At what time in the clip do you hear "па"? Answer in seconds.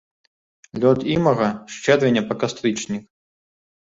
2.31-2.35